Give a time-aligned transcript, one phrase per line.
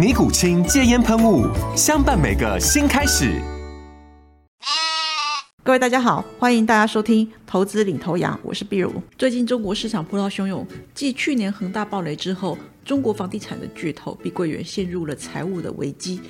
[0.00, 1.46] 尼古清戒烟喷雾，
[1.76, 3.38] 相伴每个新开始。
[5.62, 8.90] 各位大家好，欢迎大家收听《投资领头羊》，我是碧如。
[9.18, 16.22] 最近中国市场波涛汹涌，继去年恒大暴雷之后，中国房地产的巨头碧桂园陷入了财务的危机，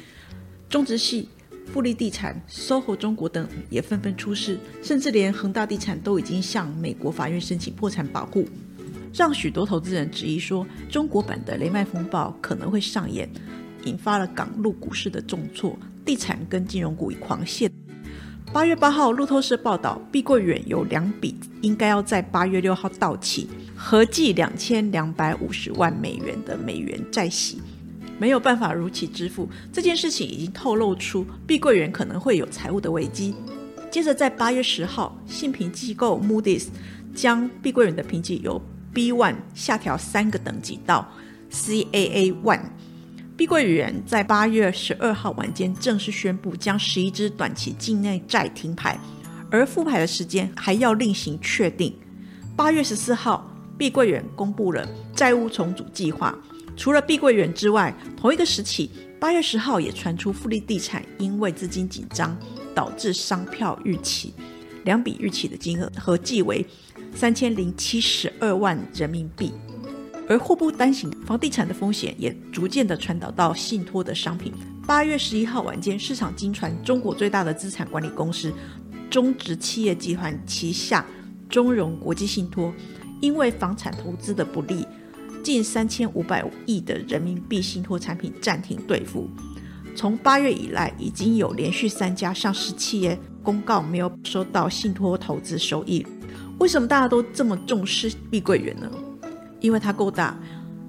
[0.68, 1.28] 中植系、
[1.72, 8.48] 富力地产、SOHO 中国等也纷纷出事，甚至连恒大地产都已经向美国法院申请破产保护，
[9.14, 13.30] 让许多投资人质疑说，中国版的雷曼风暴可能会上演。
[13.84, 17.70] 引发了港陆股市的重挫，地产跟金融股狂泻。
[18.52, 27.62] 八月八号，路透社报道，碧桂园有两笔应该要在八月六号到期，合计两千两百五十万美元的美元债息，
[28.18, 29.48] 没有办法如期支付。
[29.72, 33.36] 这件事情已经透露出碧桂园可能会有财务的危机。
[33.88, 36.66] 接着，在八月十号，信评机构 Moody's
[37.14, 38.60] 将碧桂园的评级由
[38.92, 41.08] B one 下调三个等级到
[41.52, 42.62] Caa one。
[43.40, 49.00] 碧桂园在八月十二号晚间正式宣布，将十一支短期境内债停牌，
[49.50, 51.96] 而复牌的时间还要另行确定。
[52.54, 56.38] 八月十四号，碧桂园公布了债务重组计划。
[56.76, 62.36] 除了碧桂园之外，同一个时期，八月十号也传出富力地产因为资金紧张
[62.74, 64.34] 导致商票逾期，
[64.84, 66.66] 两笔逾期的金额合计为
[67.14, 69.50] 三千零七十二万人民币。
[70.30, 74.52] 而互不担心房地产的风险，也逐渐的传导到信托的商品。
[74.86, 78.52] 八月十一号晚间，市场惊传，中国最大的资产管理公司
[79.10, 81.04] 中植企业集团旗下
[81.48, 82.72] 中融国际信托，
[83.20, 84.86] 因为房产投资的不利，
[85.42, 89.28] 近三千五百亿的人民币信托产品暂停兑付。
[89.96, 96.06] 从八月以来，已经有连续三家上市企业公告没有收到信托投资收益。
[96.60, 98.88] 为什么大家都这么重视碧桂园呢？
[99.60, 100.38] 因为它够大，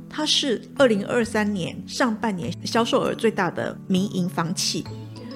[0.09, 4.85] 它是二零二三年上半年销售额最大的民营房企，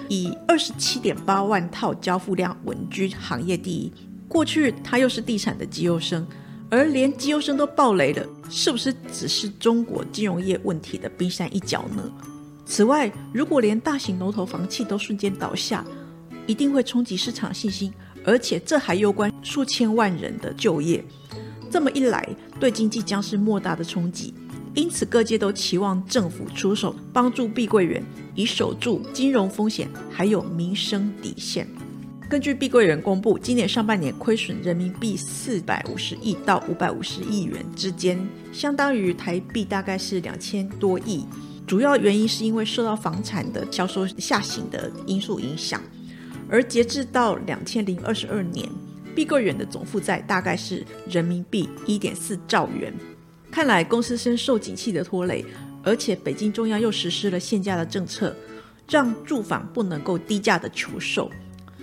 [0.10, 3.92] 以二十七点八万套交付量稳居行业第一。
[4.28, 6.26] 过去它又是地产的绩优生，
[6.70, 12.04] 而连绩优生都爆雷了，是不是只是中国金融业问题的冰山一角呢？
[12.66, 15.86] 此外，如果连大型龙头房企都瞬间倒下，
[16.48, 17.94] 一定会冲击市场信心，
[18.26, 21.06] 而且这还攸关数千万人的就业。
[21.70, 22.28] 这么一来，
[22.60, 24.34] 对经济将是莫大的冲击。
[24.74, 31.66] 因此，各界都期望政府出手帮助碧桂园，以守住金融风险还有民生底线。
[32.28, 38.20] 根据碧桂园公布，今年上半年亏损人民币四百五十亿到五百五十亿元之间，
[38.52, 41.26] 相当于台币大概是两千多亿。
[41.66, 45.80] 主要原因是因为受到房产的销售下行的因素影响，
[46.50, 48.68] 而截至到两千零二十二年。
[49.16, 52.94] 碧桂园的总负债大概是人民币一点四兆元，
[53.50, 55.46] 看来公司深受景气的拖累，
[55.82, 58.36] 而且北京中央又实施了限价的政策，
[58.90, 61.32] 让住房不能够低价的求售，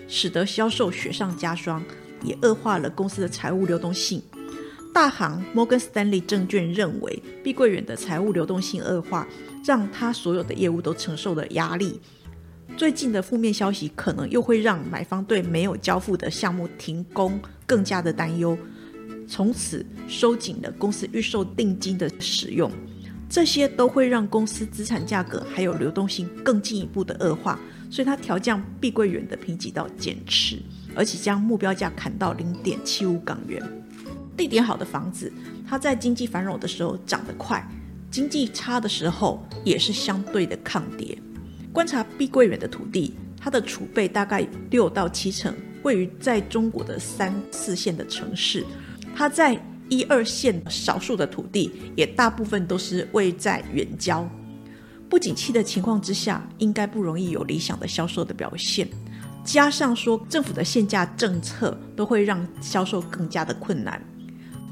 [0.06, 1.82] 使得销售雪上加霜，
[2.22, 4.22] 也恶化了公司的财务流动性。
[4.92, 9.26] 大行摩根斯丹利证券认为，碧桂园的财务流动性恶化，
[9.64, 11.98] 让他所有的业务都承受了压力。
[12.76, 18.56] 最近的负面消息可能又会让买方对没有交付的项目停工更加的担忧，
[19.28, 22.70] 从此收紧了公司预售定金的使用，
[23.28, 27.58] 这些都会让公司资产价格还有流动性更进一步的恶化，
[27.90, 30.58] 所以它调降碧桂园的评级到减持，
[30.94, 33.62] 而且将目标价砍到零点七五港元。
[34.34, 35.30] 地点好的房子，
[35.68, 37.64] 它在经济繁荣的时候涨得快，
[38.10, 41.16] 经济差的时候也是相对的抗跌。
[41.72, 48.64] 观察碧桂园的土地，它的储备大概六到七成位于在中国的三四线的城市，
[49.16, 49.58] 它在
[49.88, 54.28] 一二线少数的土地也大部分都是位在远郊。
[55.08, 58.88] 不景气的情况之下，应该不容易有理想的销售的表现。
[59.44, 64.00] 加上说政府的限价政策，都会让销售更加的困难。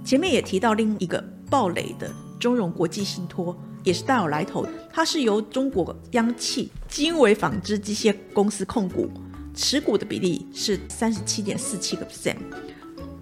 [0.04, 4.66] 前面也提到另一个暴雷的中融国际信托，也是大有来头。
[4.92, 9.10] 它是由中国央企经纬纺织机械公司控股，
[9.54, 12.36] 持股的比例是三十七点四七个 percent。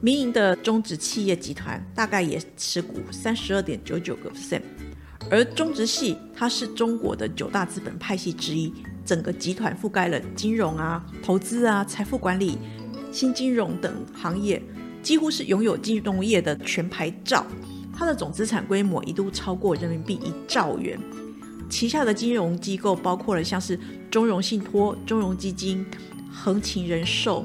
[0.01, 4.63] 民营的中植企业集团大概也持股三十二点九九个 percent。
[5.31, 8.73] 而中植系它是中国的九大资本派系之一，
[9.05, 12.57] 整个集团覆盖了金融啊、投资啊、财富管理、
[13.13, 14.63] 新金融等行业。
[15.01, 17.47] 几乎是拥有金融业的全牌照，
[17.99, 20.97] 它的总资产规模一度超过人民币一兆元。
[21.69, 23.77] 旗下的金融机构包括了像是
[24.09, 25.85] 中融信托、中融基金、
[26.33, 27.45] 恒勤人寿、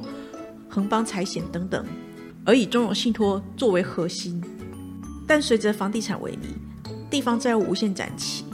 [0.70, 1.84] 恒邦财险等等，
[2.46, 4.40] 而以中融信托作为核心。
[5.26, 6.54] 但随着房地产萎靡，
[7.10, 8.46] 地方债务无限展期，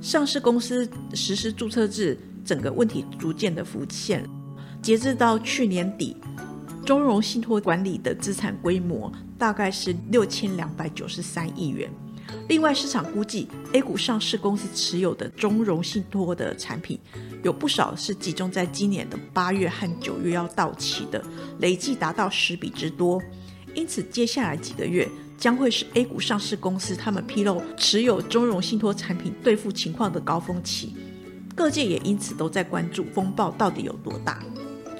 [0.00, 4.24] 上市公司实施注册制，整个问题逐渐的浮现。
[4.80, 6.16] 截至到去年底。
[6.84, 9.10] 中融信托管理的资产规模
[9.42, 11.90] 大概是六千两百九十三亿元。
[12.48, 16.96] 另外，市场估计 A 股上市公司持有的中融信托的产品，
[17.42, 21.20] 有不少是集中在今年的八月和九月要到期的，
[21.58, 23.20] 累计达到十笔之多。
[23.74, 30.94] 因此，接下来几个月将会是 A 股上市公司他们披露持有中融信托产品兑付情况的高峰期。
[31.56, 34.40] 各界也因此都在关注风暴到底有多大。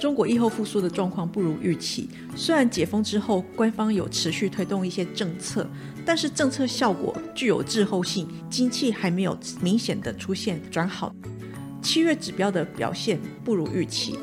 [0.03, 2.09] 中国疫后复苏的状况不如预期。
[2.35, 5.65] 虽然解封之后，官方有持续推动一些政策，
[6.05, 11.15] 但是政策效果具有滞后性，经济还没有明显的出现转好。
[11.81, 14.19] 七月指标的表现不如预期。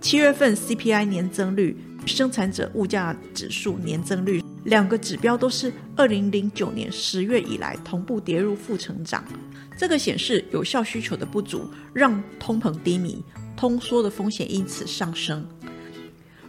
[0.00, 1.76] 七月份 CPI 年增率、
[2.06, 9.24] 生产者物价指数年增率两个指标都是二零零九年十月以来同步跌入负成长。
[9.76, 13.20] 这个显示有效需求的不足，让通膨低迷。
[13.58, 15.44] 通缩的风险因此上升，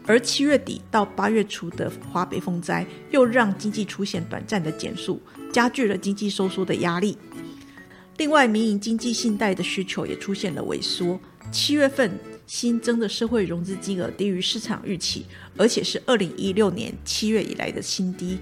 [0.06, 5.20] 而七月底到八月初的华北风灾又让经济出现短暂的减速，
[5.52, 7.18] 加剧了经济收缩的压力。
[8.18, 11.20] 另外，民营经济信贷的需求也出现了萎缩。
[11.52, 12.12] 七月份
[12.46, 15.26] 新增的社会融资金额低于市场预期，
[15.58, 18.38] 而且是二零一六年七月以来的新低。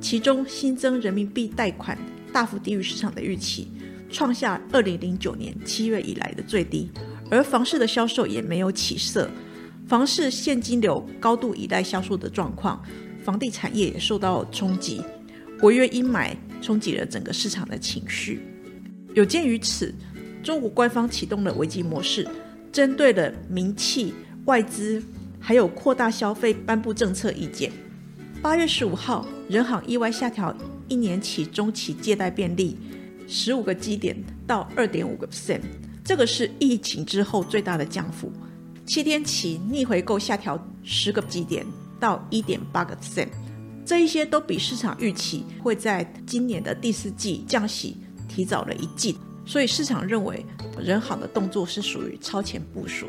[0.00, 1.98] 其中新增人民币贷款
[2.32, 3.66] 大幅低于市场的预期，
[4.08, 6.88] 创下二零零九年七月以来的最低。
[7.30, 9.28] 而房市的销售也没有起色，
[9.86, 12.82] 房市现金流高度依赖销售的状况，
[13.24, 15.02] 房地产业也受到冲击，
[15.62, 18.40] 违约阴霾冲击了整个市场的情绪。
[19.14, 19.92] 有鉴于此，
[20.42, 22.28] 中国官方启动了危机模式，
[22.70, 24.14] 针对了民企、
[24.44, 25.02] 外资
[25.40, 27.72] 还有扩大消费颁布政策意见。
[28.42, 30.56] 八月十五号，人行意外下调
[30.86, 32.76] 一年期中期借贷便利
[33.26, 35.62] 十五个基点到二点五个 percent。
[36.06, 38.30] 这个是疫情之后最大的降幅，
[38.86, 41.66] 七天期逆回购下调十个基点
[41.98, 43.26] 到一点八个 percent，
[43.84, 47.96] 这一些都比市场预期会在今年的第四季降息
[48.28, 50.46] 提早了一季，所以市场认为
[50.78, 53.08] 人行的动作是属于超前部署。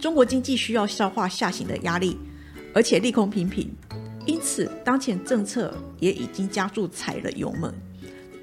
[0.00, 2.18] 中国经济需要消化下行的压力，
[2.74, 3.70] 而且利空频频，
[4.26, 7.72] 因此当前政策也已经加速踩了油门。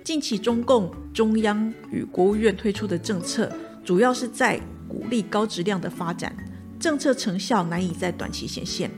[0.07, 3.51] 近期中共中央与国务院推出的政策，
[3.83, 4.57] 主要是在
[4.87, 6.33] 鼓励高质量的发展，
[6.79, 8.89] 政策成效难以在短期显现。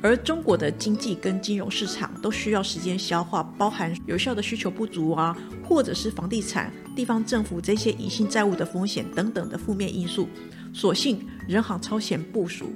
[0.00, 5.36] 而中国的经济跟金融市场都需要时间消化，包含有效的需求不足啊，
[5.68, 10.28] 或者是房地产、地方政府这些隐性债务的风险等等的负面因素。
[10.72, 12.66] 所幸人行超前部署，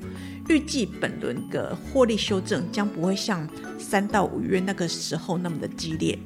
[0.48, 3.48] 预计本轮的获利修正将不会像
[3.78, 6.18] 三到五月那个时候那么的激烈。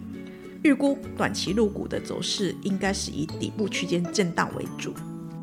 [0.62, 4.95] 预估短期入股的走势应该是以底部区间震荡为主。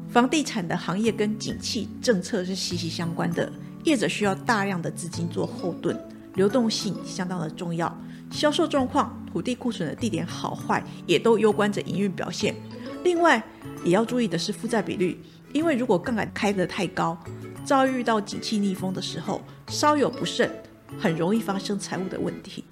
[0.10, 3.52] 房地产的行业跟景气政策是息息相关的，
[3.84, 5.98] 业者需要大量的资金做后盾，
[6.36, 7.96] 流动性相当的重要。
[8.32, 12.56] 销售状况、土地库存的地点好坏也都攸关着营运表现。
[13.04, 13.44] 另外，
[13.84, 15.20] 也要注意的是负债比率，
[15.52, 17.18] 因为如果杠杆开得太高，
[17.66, 20.50] 遭遇到景气逆风的时候，稍有不慎，
[20.98, 22.64] 很容易发生财务的问题。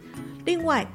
[0.45, 0.87] 另外，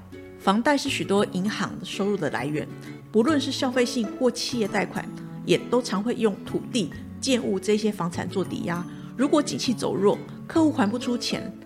[0.42, 2.66] 房贷是许多银行收入的来源，
[3.12, 5.08] 不论是消费性或企业贷款，
[5.46, 8.84] 也都常会用土地、建物这些房产做抵押。
[9.16, 10.18] 如果景气走弱，
[10.48, 11.56] 客户还不出钱，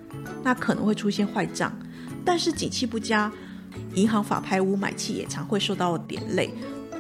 [0.45, 1.75] 那可能会出现坏账。
[2.23, 3.33] 但是景气不佳，
[3.95, 6.50] 银行法拍屋买气也常会受到点累，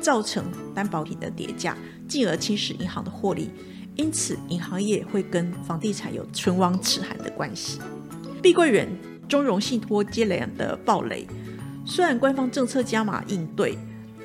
[0.00, 1.76] 造成担保品的跌价，
[2.08, 3.50] 进而侵蚀银行的获利。
[3.96, 7.78] 因此，银行业会跟房地产有唇亡齿寒的关系。
[8.40, 8.88] 碧桂园、
[9.28, 11.26] 中融信托接连的暴雷。
[11.88, 13.78] 虽然官方政策加码应对，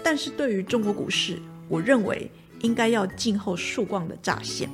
[0.03, 1.39] 但是对于中国股市，
[1.69, 2.29] 我认为
[2.61, 4.67] 应该要静候曙光的乍现。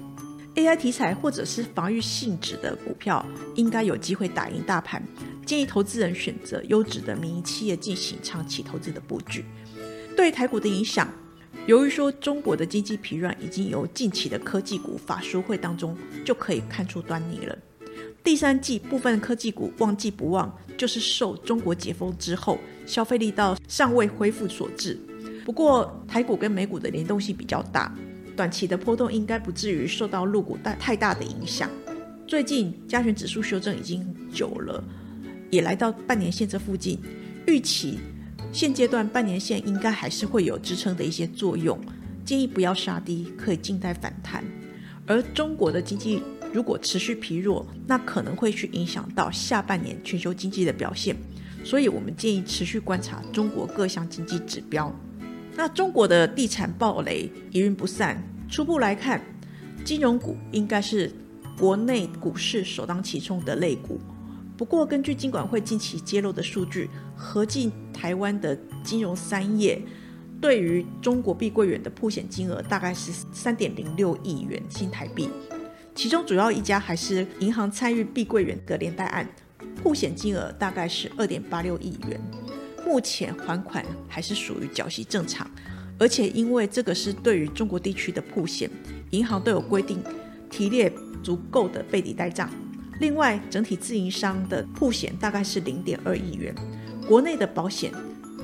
[0.55, 3.23] AI 题材或者是防御性质的股票，
[3.55, 5.03] 应该有机会打赢大盘。
[5.45, 9.43] 建议投资人选择优质的民营企业进行长期投资的布局。
[10.15, 11.07] 对台股的影响，
[11.67, 17.57] 由于说中国的经济疲软，已经由近期的科技股法说会当中就可以看出端倪了。
[18.27, 24.99] 第三季部分科技股旺季不旺，就是受中国解封之后消费力道尚未恢复所致。
[25.45, 27.95] 不过台股跟美股的联动性比较大，
[28.35, 31.69] 短期的波动应该不至于受到陆股大太大的影响。
[32.27, 34.83] 最近加权指数修正已经久了。
[35.49, 36.99] 也来到半年线这附近，
[37.45, 37.97] 预期
[38.51, 41.79] 现阶段半年线应该还是会有支撑的一些作用，
[42.25, 44.43] 建议不要杀低，可以静待反弹。
[45.05, 46.21] 而中国的经济
[46.53, 51.15] 如果持续疲弱，那可能会去影响到下半年全球经济的表现，
[51.63, 54.93] 所以我们建议持续观察中国各项经济指标。
[55.55, 59.21] 那中国的地产暴雷一云不散，初步来看，
[59.83, 61.11] 金融股应该是
[61.57, 63.99] 国内股市首当其冲的类股。
[64.55, 69.81] 不过，根据金管会近期揭露的数据，合计台湾的金融三业
[70.41, 75.29] 对于中国碧桂园的破险金额大概是三点零六亿元新台币，
[75.97, 79.27] 其中主要一家还是银行参与碧桂园的连带案，
[79.83, 82.21] 户险金额大概是二点八六亿元，
[82.85, 85.49] 目前还款还是属于缴息正常，
[85.97, 88.69] 而且因为这个是对于中国地区的破险，
[89.09, 89.99] 银行都有规定
[90.51, 92.47] 提列足够的备抵贷账。
[92.99, 96.53] 另外，整体自营商的铺险大概是零点二亿元，
[97.07, 97.91] 国内的保险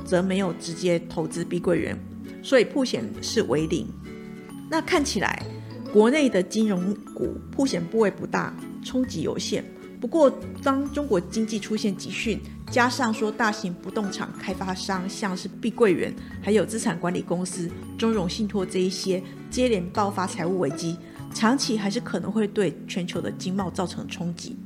[0.04, 1.96] 则没有直接投资碧桂园，
[2.42, 3.88] 所以铺险是为零。
[4.72, 5.46] 那看起来，
[5.94, 8.52] 国内的金融股铺险部位不大，
[8.84, 9.64] 冲击有限。
[10.02, 10.28] 不过，
[10.64, 19.22] 当中国经济出现急讯，加上说大型不动产开发商像是碧桂园，还有资产管理公司中融信托这一些
[19.52, 20.98] 接连爆发财务危机。
[21.32, 24.58] 长期还是可能会对全球的经贸造成冲击，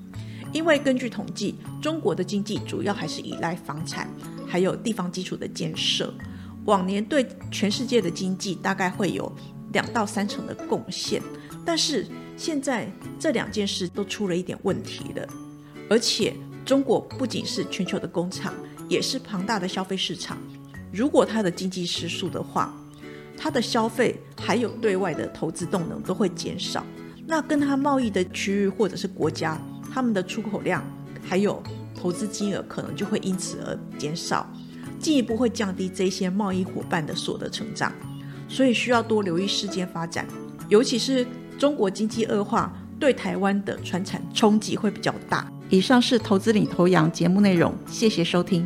[0.53, 4.09] 因为根据统计，中国的经济主要还是依赖房产，
[4.47, 6.13] 还有地方基础的建设，
[6.63, 9.29] 往年对全世界的经济大概会有
[9.73, 11.21] 两到三成的贡献。
[11.65, 12.05] 但是
[12.37, 15.27] 现在这两件事都出了一点问题了，
[15.89, 16.33] 而且
[16.65, 18.53] 中国不仅是全球的工厂，
[18.87, 20.37] 也是庞大的消费市场，
[20.93, 22.73] 如果它的经济失速的话，
[23.37, 26.85] 它的消费还有对外的投资动能都会减少，
[27.25, 29.61] 那跟它贸易的区域或者是国家，
[29.93, 30.81] 他们的出口量
[31.21, 31.61] 还有
[31.93, 34.49] 投资金额可能就会因此而减少，
[34.99, 37.91] 进一步会降低这些贸易伙伴的所得成长，
[38.47, 40.25] 所以需要多留意事件发展，
[40.69, 41.25] 尤其是
[41.57, 45.51] 中国经济恶化对台湾的传产冲击会比较大。
[45.69, 48.65] 以上是投资领头羊节目内容，谢谢收听。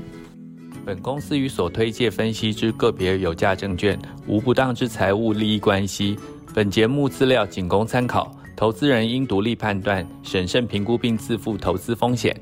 [0.86, 6.18] 本公司与所推介分析之个别有价证券无不当之财务利益关系。
[6.54, 12.36] 本节目资料仅供参考，投资人应独立判断、审慎评估并自负投资风险。